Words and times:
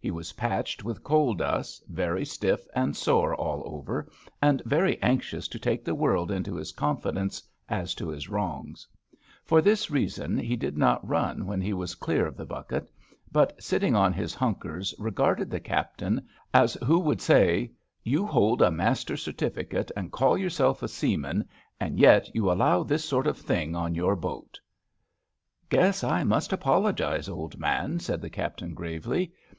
He 0.00 0.10
was 0.10 0.32
patched 0.32 0.84
with 0.84 1.04
coal 1.04 1.34
dust, 1.34 1.84
very 1.86 2.24
stiff 2.24 2.66
and 2.74 2.96
sore 2.96 3.34
all 3.34 3.62
over, 3.66 4.08
and 4.40 4.62
very 4.64 4.98
anxious 5.02 5.48
to 5.48 5.58
take 5.58 5.84
the 5.84 5.94
world 5.94 6.30
into 6.30 6.54
his 6.54 6.72
confidence 6.72 7.42
as 7.68 7.94
to 7.96 8.08
his 8.08 8.26
wrongs. 8.30 8.88
For 9.44 9.60
this 9.60 9.90
reason 9.90 10.38
he 10.38 10.56
did 10.56 10.78
not 10.78 11.06
run 11.06 11.44
when 11.46 11.60
he 11.60 11.74
was 11.74 11.94
clear 11.94 12.26
of 12.26 12.38
the 12.38 12.46
bucket, 12.46 12.90
but 13.30 13.62
sitting 13.62 13.94
on 13.94 14.14
his 14.14 14.32
hunkers 14.34 14.94
regarded 14.98 15.50
the 15.50 15.60
Captain, 15.60 16.26
as 16.54 16.78
who 16.82 16.98
would 17.00 17.20
say: 17.20 17.68
*^ 17.70 17.74
You 18.02 18.24
hold 18.24 18.62
a 18.62 18.70
master's 18.70 19.22
certificate 19.22 19.90
and 19.94 20.10
call 20.10 20.38
yourself 20.38 20.82
a 20.82 20.88
seaman, 20.88 21.46
and 21.78 21.98
yet 21.98 22.34
you 22.34 22.50
allow 22.50 22.82
this 22.82 23.04
sort 23.04 23.26
of 23.26 23.36
thing 23.36 23.74
on 23.76 23.94
your 23.94 24.16
boaf 24.16 24.46
Guess 25.68 26.02
I 26.02 26.24
must 26.24 26.54
apologise, 26.54 27.28
old 27.28 27.58
man,'' 27.58 28.00
said 28.00 28.22
the 28.22 28.30
Captain 28.30 28.72
gravely. 28.72 29.34